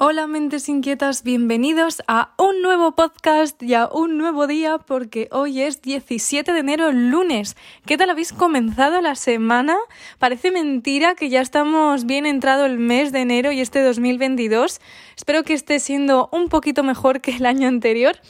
[0.00, 5.60] Hola mentes inquietas, bienvenidos a un nuevo podcast y a un nuevo día porque hoy
[5.62, 7.56] es 17 de enero, lunes.
[7.84, 9.76] ¿Qué tal habéis comenzado la semana?
[10.20, 14.80] Parece mentira que ya estamos bien entrado el mes de enero y este 2022.
[15.16, 18.20] Espero que esté siendo un poquito mejor que el año anterior.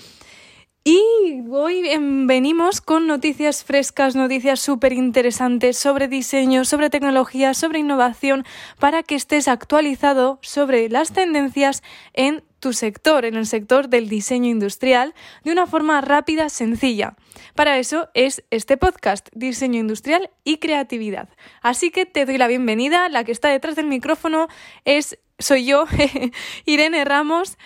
[0.90, 1.82] Y hoy
[2.24, 8.46] venimos con noticias frescas, noticias súper interesantes sobre diseño, sobre tecnología, sobre innovación,
[8.78, 11.82] para que estés actualizado sobre las tendencias
[12.14, 17.16] en tu sector, en el sector del diseño industrial, de una forma rápida, sencilla.
[17.54, 21.28] Para eso es este podcast, Diseño Industrial y Creatividad.
[21.60, 24.48] Así que te doy la bienvenida, la que está detrás del micrófono
[24.86, 25.84] es, soy yo,
[26.64, 27.58] Irene Ramos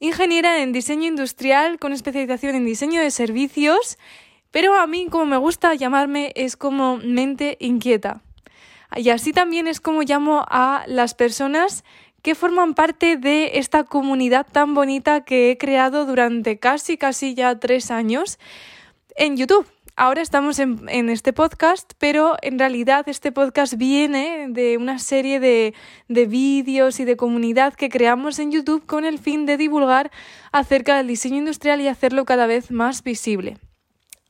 [0.00, 3.98] ingeniera en diseño industrial con especialización en diseño de servicios,
[4.50, 8.22] pero a mí como me gusta llamarme es como mente inquieta.
[8.96, 11.84] Y así también es como llamo a las personas
[12.22, 17.58] que forman parte de esta comunidad tan bonita que he creado durante casi, casi ya
[17.58, 18.38] tres años
[19.16, 24.98] en YouTube ahora estamos en, este podcast, pero en realidad este podcast viene de una
[24.98, 25.74] serie de,
[26.08, 30.10] de vídeos y de comunidad que creamos en YouTube con el fin de divulgar
[30.52, 33.58] acerca del diseño industrial y hacerlo cada vez más visible.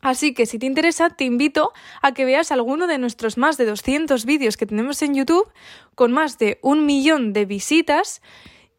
[0.01, 3.65] Así que si te interesa, te invito a que veas alguno de nuestros más de
[3.65, 5.51] 200 vídeos que tenemos en YouTube,
[5.95, 8.21] con más de un millón de visitas,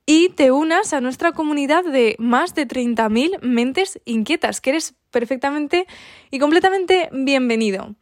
[0.06, 5.88] y te unas a nuestra comunidad de más de 30.000 mentes inquietas, que eres perfectamente
[6.30, 7.96] y completamente bienvenido.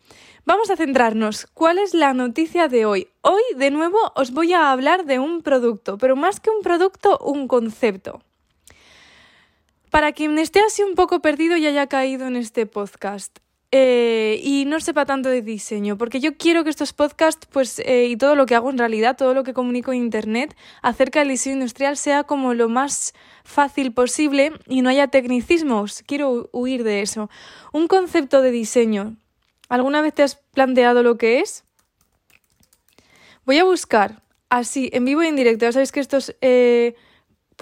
[0.45, 1.45] Vamos a centrarnos.
[1.53, 3.07] ¿Cuál es la noticia de hoy?
[3.21, 7.19] Hoy, de nuevo, os voy a hablar de un producto, pero más que un producto,
[7.19, 8.23] un concepto.
[9.91, 13.37] Para quien esté así un poco perdido y haya caído en este podcast,
[13.75, 18.05] eh, y no sepa tanto de diseño, porque yo quiero que estos podcasts, pues, eh,
[18.05, 21.29] y todo lo que hago en realidad, todo lo que comunico en Internet acerca del
[21.29, 26.03] diseño industrial sea como lo más fácil posible y no haya tecnicismos.
[26.05, 27.31] Quiero huir de eso.
[27.71, 29.15] Un concepto de diseño.
[29.69, 31.63] ¿Alguna vez te has planteado lo que es?
[33.43, 35.65] Voy a buscar así, en vivo y en directo.
[35.65, 36.93] Ya sabéis que estos eh,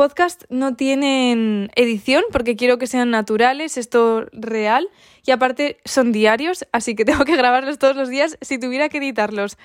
[0.01, 4.89] podcasts no tienen edición porque quiero que sean naturales, esto real
[5.23, 8.97] y aparte son diarios, así que tengo que grabarlos todos los días si tuviera que
[8.97, 9.59] editarlos.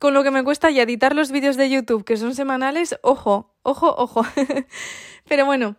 [0.00, 3.52] Con lo que me cuesta ya editar los vídeos de YouTube, que son semanales, ojo,
[3.62, 4.24] ojo, ojo.
[5.28, 5.76] Pero bueno,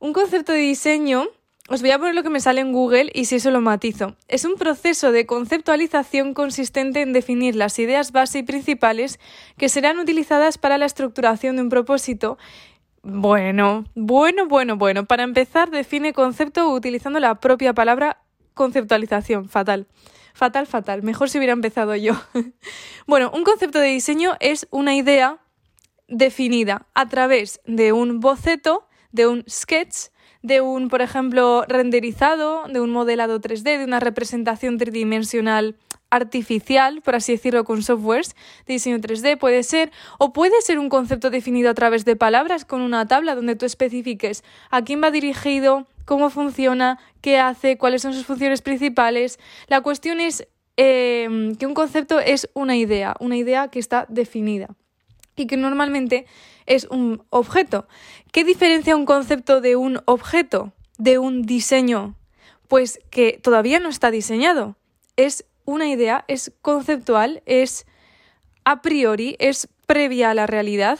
[0.00, 1.28] un concepto de diseño,
[1.68, 4.16] os voy a poner lo que me sale en Google y si eso lo matizo.
[4.26, 9.20] Es un proceso de conceptualización consistente en definir las ideas base y principales
[9.56, 12.36] que serán utilizadas para la estructuración de un propósito
[13.10, 15.06] bueno, bueno, bueno, bueno.
[15.06, 18.18] Para empezar, define concepto utilizando la propia palabra
[18.54, 19.48] conceptualización.
[19.48, 19.86] Fatal.
[20.34, 21.02] Fatal, fatal.
[21.02, 22.12] Mejor si hubiera empezado yo.
[23.06, 25.38] bueno, un concepto de diseño es una idea
[26.06, 30.10] definida a través de un boceto, de un sketch,
[30.42, 35.76] de un, por ejemplo, renderizado, de un modelado 3D, de una representación tridimensional
[36.10, 38.34] artificial, por así decirlo, con softwares
[38.66, 42.64] de diseño 3D, puede ser, o puede ser un concepto definido a través de palabras
[42.64, 48.02] con una tabla donde tú especifiques a quién va dirigido, cómo funciona, qué hace, cuáles
[48.02, 49.38] son sus funciones principales.
[49.66, 54.68] La cuestión es em, que un concepto es una idea, una idea que está definida
[55.36, 56.26] y que normalmente
[56.66, 57.86] es un objeto.
[58.32, 62.14] ¿Qué diferencia un concepto de un objeto, de un diseño?
[62.68, 64.76] Pues que todavía no está diseñado.
[65.16, 67.86] Es una idea, es conceptual, es
[68.64, 70.98] a priori, es previa a la realidad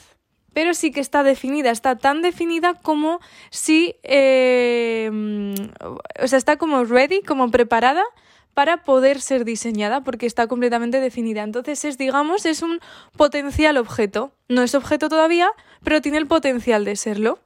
[0.54, 3.20] pero sí que está definida, está tan definida como
[3.50, 5.08] si, eh,
[6.20, 8.02] o sea, está como ready, como preparada
[8.54, 11.44] para poder ser diseñada porque está completamente definida.
[11.44, 12.80] Entonces es, digamos, es un
[13.16, 14.32] potencial objeto.
[14.48, 15.48] No es objeto todavía,
[15.84, 17.38] pero tiene el potencial de serlo.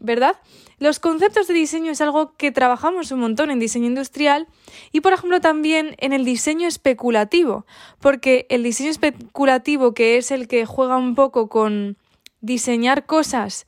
[0.00, 0.36] ¿Verdad?
[0.78, 4.46] Los conceptos de diseño es algo que trabajamos un montón en diseño industrial
[4.92, 7.66] y, por ejemplo, también en el diseño especulativo,
[8.00, 11.96] porque el diseño especulativo, que es el que juega un poco con
[12.40, 13.66] diseñar cosas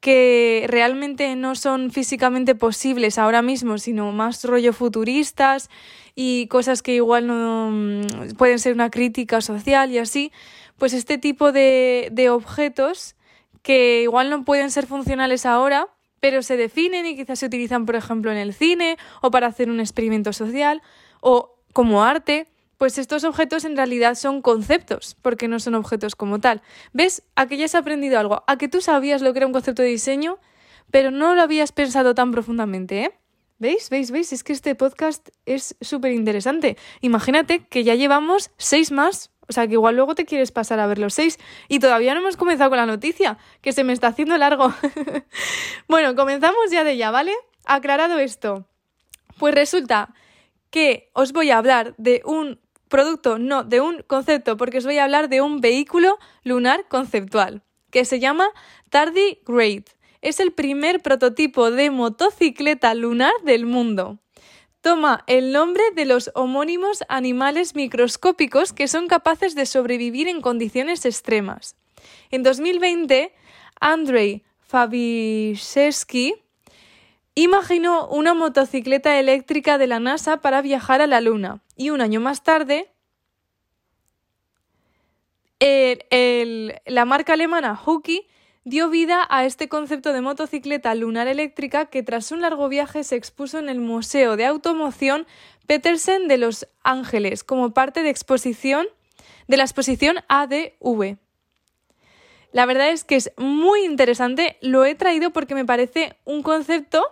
[0.00, 5.70] que realmente no son físicamente posibles ahora mismo, sino más rollo futuristas
[6.14, 10.30] y cosas que igual no mm, pueden ser una crítica social y así,
[10.76, 13.16] pues este tipo de, de objetos
[13.64, 15.88] que igual no pueden ser funcionales ahora,
[16.20, 19.70] pero se definen y quizás se utilizan, por ejemplo, en el cine o para hacer
[19.70, 20.82] un experimento social
[21.20, 22.46] o como arte,
[22.76, 26.60] pues estos objetos en realidad son conceptos, porque no son objetos como tal.
[26.92, 27.22] ¿Ves?
[27.36, 29.80] A que ya has aprendido algo, a que tú sabías lo que era un concepto
[29.80, 30.38] de diseño,
[30.90, 33.18] pero no lo habías pensado tan profundamente, ¿eh?
[33.58, 33.88] ¿Veis?
[33.88, 34.10] ¿Veis?
[34.10, 34.32] ¿Veis?
[34.34, 36.76] Es que este podcast es súper interesante.
[37.00, 40.86] Imagínate que ya llevamos seis más, O sea que igual luego te quieres pasar a
[40.86, 41.38] ver los seis.
[41.68, 44.72] Y todavía no hemos comenzado con la noticia, que se me está haciendo largo.
[45.88, 47.32] bueno, comenzamos ya de ya, ¿vale?
[47.64, 48.66] Aclarado esto.
[49.38, 50.14] Pues resulta
[50.70, 54.98] que os voy a hablar de un producto, no, de un concepto, porque os voy
[54.98, 58.48] a hablar de un vehículo lunar conceptual, que se llama
[58.90, 59.90] Tardy Great.
[60.20, 64.18] Es el primer prototipo de motocicleta lunar del mundo
[64.84, 71.06] toma el nombre de los homónimos animales microscópicos que son capaces de sobrevivir en condiciones
[71.06, 71.74] extremas.
[72.30, 73.32] En 2020,
[73.80, 76.34] Andrei Fabiszewski
[77.34, 82.20] imaginó una motocicleta eléctrica de la NASA para viajar a la Luna y un año
[82.20, 82.90] más tarde,
[86.84, 88.28] la marca alemana Huki
[88.64, 93.16] dio vida a este concepto de motocicleta lunar eléctrica que tras un largo viaje se
[93.16, 95.26] expuso en el Museo de Automoción
[95.66, 98.86] Petersen de Los Ángeles como parte de exposición
[99.48, 101.18] de la exposición ADV.
[102.52, 107.04] La verdad es que es muy interesante, lo he traído porque me parece un concepto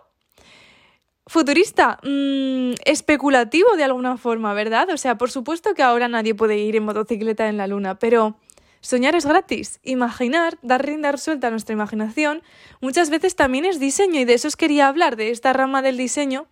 [1.27, 4.89] futurista, mm, especulativo de alguna forma, ¿verdad?
[4.91, 8.37] O sea, por supuesto que ahora nadie puede ir en motocicleta en la luna, pero
[8.83, 9.79] Soñar es gratis.
[9.85, 12.43] Imaginar, dar rienda suelta a nuestra imaginación,
[12.81, 15.97] muchas veces también es diseño y de eso os quería hablar, de esta rama del
[15.97, 16.47] diseño,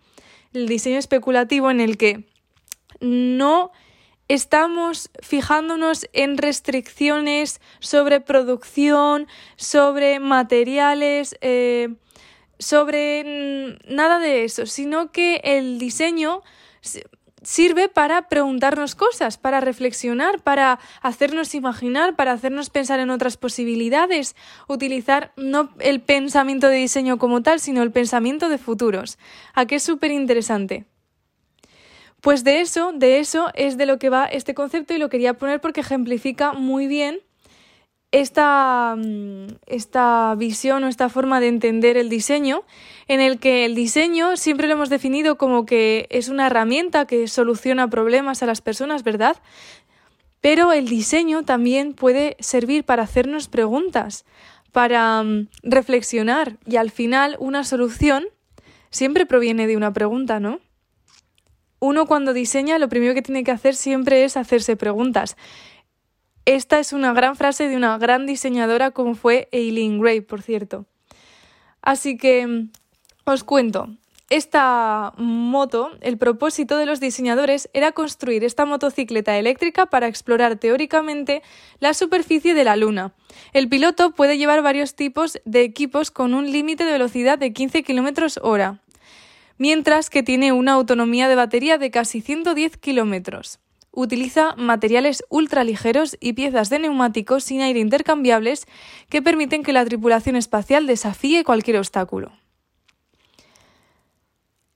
[0.53, 2.25] el diseño especulativo en el que
[3.01, 3.71] no
[4.29, 11.95] estamos fijándonos en restricciones sobre producción, sobre materiales, eh,
[12.57, 16.43] sobre nada de eso, sino que el diseño
[17.43, 24.35] sirve para preguntarnos cosas, para reflexionar, para hacernos imaginar, para hacernos pensar en otras posibilidades,
[24.67, 29.17] utilizar no el pensamiento de diseño como tal, sino el pensamiento de futuros.
[29.53, 30.85] ¿A qué es súper interesante?
[32.21, 35.33] Pues de eso, de eso es de lo que va este concepto y lo quería
[35.33, 37.21] poner porque ejemplifica muy bien
[38.11, 42.63] esta, mm, esta visión o esta forma de entender el diseño,
[43.07, 47.27] en el que el diseño siempre lo hemos definido como que es una herramienta que
[47.27, 49.37] soluciona problemas a las personas, ¿verdad?
[50.41, 54.25] Pero el diseño también puede servir para hacernos preguntas,
[54.71, 58.25] para mm, reflexionar y al final una solución
[58.89, 60.59] siempre proviene de una pregunta, ¿no?
[61.79, 65.35] Uno cuando diseña lo primero que tiene que hacer siempre es hacerse preguntas.
[66.51, 70.85] Esta es una gran frase de una gran diseñadora como fue Eileen Gray, por cierto.
[71.81, 72.71] Así que mm,
[73.23, 73.87] os cuento.
[74.29, 81.41] Esta moto, el propósito de los diseñadores era construir esta motocicleta eléctrica para explorar teóricamente
[81.79, 83.13] la superficie de la Luna.
[83.53, 87.81] El piloto puede llevar varios tipos de equipos con un límite de velocidad de 15
[87.83, 88.81] km hora,
[89.57, 93.60] mientras que tiene una autonomía de batería de casi 110 km
[93.91, 98.67] utiliza materiales ultraligeros y piezas de neumáticos sin aire intercambiables
[99.09, 102.31] que permiten que la tripulación espacial desafíe cualquier obstáculo.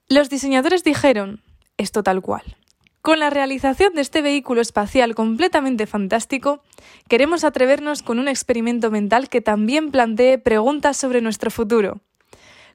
[0.07, 1.41] Los diseñadores dijeron,
[1.77, 2.57] esto tal cual.
[3.01, 6.63] Con la realización de este vehículo espacial completamente fantástico,
[7.07, 12.01] queremos atrevernos con un experimento mental que también plantee preguntas sobre nuestro futuro.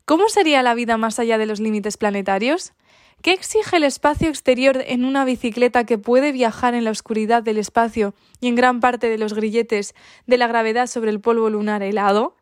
[0.04, 2.72] ¿Cómo sería la vida más allá de los límites planetarios?
[3.22, 7.58] ¿Qué exige el espacio exterior en una bicicleta que puede viajar en la oscuridad del
[7.58, 9.94] espacio y en gran parte de los grilletes
[10.26, 12.37] de la gravedad sobre el polvo lunar helado?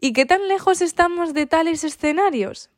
[0.00, 2.68] ¿Y qué tan lejos estamos de tales escenarios?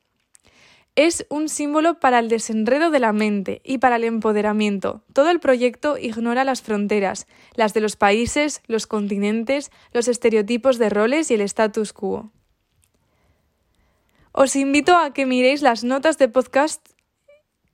[0.95, 5.03] Es un símbolo para el desenredo de la mente y para el empoderamiento.
[5.13, 10.89] Todo el proyecto ignora las fronteras, las de los países, los continentes, los estereotipos de
[10.89, 12.31] roles y el status quo.
[14.33, 16.81] Os invito a que miréis las notas de podcast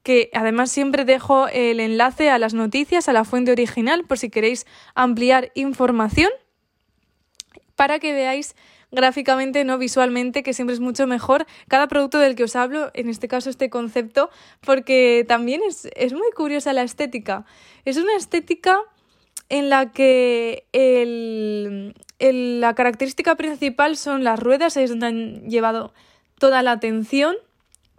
[0.07, 4.31] que además siempre dejo el enlace a las noticias, a la fuente original, por si
[4.31, 6.31] queréis ampliar información,
[7.75, 8.55] para que veáis
[8.93, 13.09] gráficamente, no visualmente, que siempre es mucho mejor cada producto del que os hablo, en
[13.09, 17.45] este caso este concepto, porque también es, es muy curiosa la estética.
[17.85, 18.79] Es una estética
[19.49, 20.69] en la que
[22.21, 25.93] la característica principal son las ruedas, es donde han llevado
[26.39, 27.35] toda la atención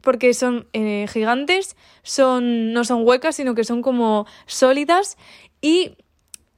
[0.07, 5.17] porque son eh, gigantes, son, no son huecas, sino que son como sólidas.
[5.59, 5.97] Y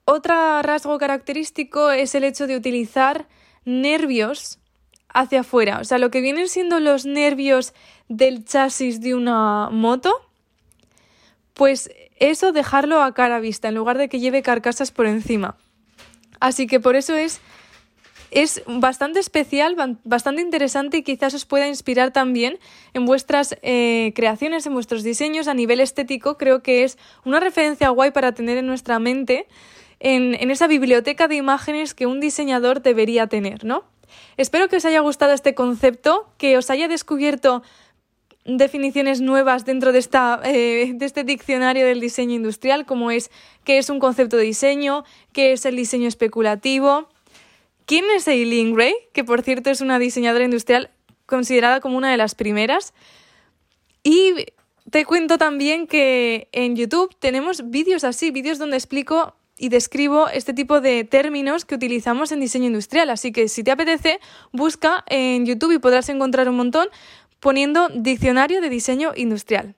[0.06, 3.28] otro rasgo característico es el hecho de utilizar
[3.66, 4.60] nervios
[5.12, 5.80] hacia afuera.
[5.80, 7.74] O sea, lo que vienen siendo los nervios
[8.08, 10.14] del chasis de una moto,
[11.56, 11.90] pues
[12.20, 15.58] eso dejarlo a cara vista, en lugar de que lleve carcasas por encima.
[16.40, 17.42] Así que por eso es
[18.32, 22.60] es bastante especial, bastante interesante y quizás os pueda inspirar también
[22.94, 26.38] en vuestras eh, creaciones, en vuestros diseños a nivel estético.
[26.38, 29.48] Creo que es una referencia guay para tener en nuestra mente
[30.00, 33.84] en, en esa biblioteca de imágenes que un diseñador debería tener, ¿no?
[34.38, 37.62] Espero que os haya gustado este concepto, que os haya descubierto
[38.46, 43.30] definiciones nuevas dentro de, esta, eh, de este diccionario del diseño industrial, como es
[43.64, 47.10] qué es un concepto de diseño, qué es el diseño especulativo.
[47.90, 48.94] ¿Quién es Eileen Gray?
[49.14, 50.92] Que por cierto es una diseñadora industrial
[51.26, 52.94] considerada como una de las primeras.
[54.04, 54.46] Y
[54.92, 60.54] te cuento también que en YouTube tenemos vídeos así, vídeos donde explico y describo este
[60.54, 63.10] tipo de términos que utilizamos en diseño industrial.
[63.10, 64.20] Así que si te apetece,
[64.52, 66.90] busca en YouTube y podrás encontrar un montón
[67.40, 69.74] poniendo diccionario de diseño industrial.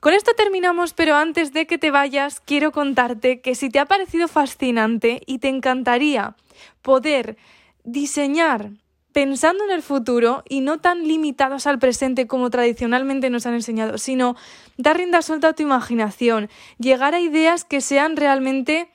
[0.00, 3.86] Con esto terminamos, pero antes de que te vayas, quiero contarte que si te ha
[3.86, 6.36] parecido fascinante y te encantaría
[6.82, 7.36] poder
[7.84, 8.70] diseñar
[9.12, 13.98] pensando en el futuro y no tan limitados al presente como tradicionalmente nos han enseñado,
[13.98, 14.36] sino
[14.76, 16.48] dar rienda suelta a tu imaginación,
[16.78, 18.90] llegar a ideas que sean realmente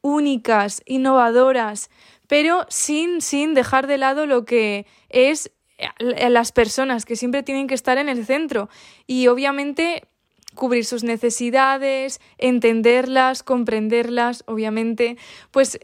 [0.00, 1.90] únicas, innovadoras,
[2.28, 5.50] pero sin, sin dejar de lado lo que es
[5.98, 8.70] las personas que siempre tienen que estar en el centro
[9.06, 10.08] y obviamente
[10.54, 15.18] cubrir sus necesidades, entenderlas, comprenderlas, obviamente,
[15.50, 15.78] pues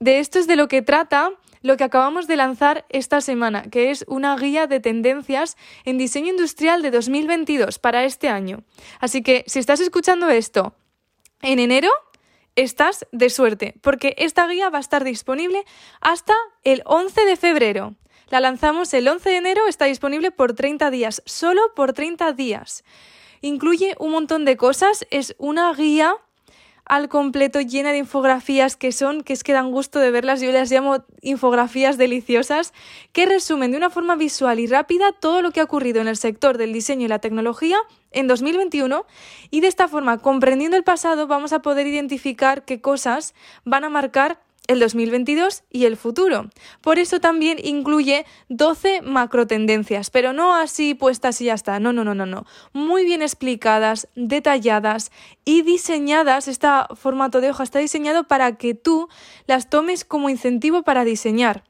[0.00, 1.32] de esto es de lo que trata
[1.64, 6.28] lo que acabamos de lanzar esta semana, que es una guía de tendencias en diseño
[6.28, 8.64] industrial de 2022 para este año.
[9.00, 10.74] Así que si estás escuchando esto
[11.40, 11.88] en enero,
[12.54, 15.64] estás de suerte, porque esta guía va a estar disponible
[16.02, 16.34] hasta
[16.64, 17.94] el 11 de febrero.
[18.28, 22.84] La lanzamos el 11 de enero, está disponible por 30 días, solo por 30 días.
[23.40, 26.14] Incluye un montón de cosas, es una guía
[26.84, 30.52] al completo llena de infografías que son, que es que dan gusto de verlas, yo
[30.52, 32.74] las llamo infografías deliciosas,
[33.12, 36.16] que resumen de una forma visual y rápida todo lo que ha ocurrido en el
[36.16, 37.78] sector del diseño y la tecnología
[38.10, 39.06] en 2021
[39.50, 43.88] y de esta forma, comprendiendo el pasado, vamos a poder identificar qué cosas van a
[43.88, 46.48] marcar el 2022 y el futuro.
[46.80, 51.80] Por eso también incluye 12 macro tendencias, pero no así puestas y ya está.
[51.80, 52.46] No, no, no, no, no.
[52.72, 55.12] Muy bien explicadas, detalladas
[55.44, 56.48] y diseñadas.
[56.48, 59.08] Este formato de hoja está diseñado para que tú
[59.46, 61.64] las tomes como incentivo para diseñar.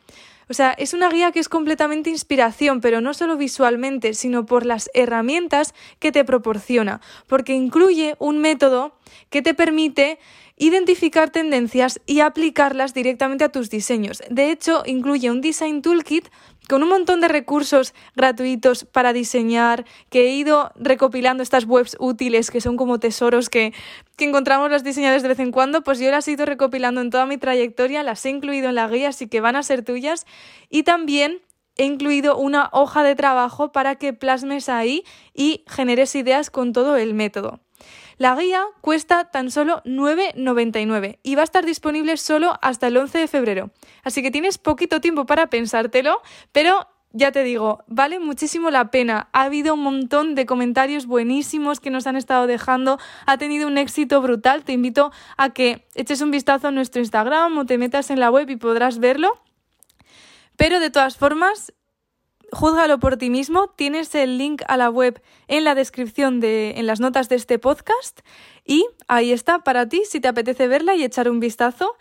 [0.49, 4.67] O sea, es una guía que es completamente inspiración, pero no solo visualmente, sino por
[4.67, 8.97] las herramientas que te proporciona, porque incluye un método
[9.31, 10.19] que te permite
[10.57, 14.23] identificar tendencias y aplicarlas directamente a tus diseños.
[14.31, 16.29] De hecho, incluye un Design Toolkit
[16.69, 22.51] con un montón de recursos gratuitos para diseñar, que he ido recopilando estas webs útiles
[22.51, 23.73] que son como tesoros que,
[24.17, 27.11] que encontramos los diseñadores de vez en cuando, pues yo las he ido recopilando en
[27.11, 30.27] toda mi trayectoria, las he incluido en la guía, así que van a ser tuyas.
[30.71, 31.41] Y también
[31.77, 35.05] he incluido una hoja de trabajo para que plasmes ahí
[35.35, 37.61] y generes ideas con todo el método.
[38.19, 43.19] La guía cuesta tan solo 9,99 y va a estar disponible solo hasta el 11
[43.19, 43.71] de febrero.
[44.03, 49.29] Así que tienes poquito tiempo para pensártelo, pero ya te digo, vale muchísimo la pena.
[49.33, 52.99] Ha habido un montón de comentarios buenísimos que nos han estado dejando.
[53.27, 54.65] Ha tenido un éxito brutal.
[54.65, 58.33] Te invito a que eches un vistazo a nuestro Instagram o te metas en la
[58.33, 59.39] web y podrás verlo.
[60.57, 61.73] Pero de todas formas,
[62.55, 63.69] Júzgalo por ti mismo.
[63.77, 67.59] Tienes el link a la web en la descripción de, en las notas de este
[67.59, 68.21] podcast.
[68.65, 71.97] Y ahí está para ti si te apetece verla y echar un vistazo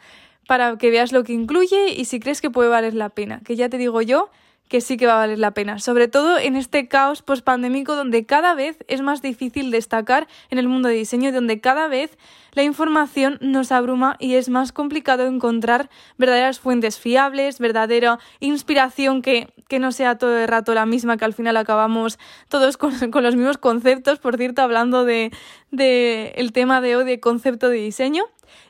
[0.48, 3.42] para que veas lo que incluye y si crees que puede valer la pena.
[3.44, 4.30] Que ya te digo yo
[4.68, 8.26] que sí que va a valer la pena, sobre todo en este caos pospandémico donde
[8.26, 12.18] cada vez es más difícil destacar en el mundo de diseño, donde cada vez
[12.54, 19.54] la información nos abruma y es más complicado encontrar verdaderas fuentes fiables, verdadera inspiración que,
[19.68, 23.24] que no sea todo el rato la misma, que al final acabamos todos con, con
[23.24, 25.32] los mismos conceptos, por cierto, hablando de,
[25.72, 28.24] de el tema de hoy de concepto de diseño.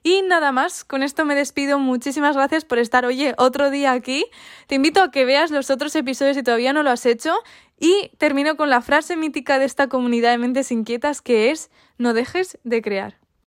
[0.04, 1.80] Y nada más, con esto me despido.
[1.80, 4.26] Muchísimas gracias por estar, oye, otro día aquí.
[4.68, 7.34] Te invito a que veas los otros episodios si todavía no lo has hecho.
[7.80, 12.14] Y termino con la frase mítica de esta comunidad de mentes inquietas que es, no
[12.14, 13.23] dejes de crear.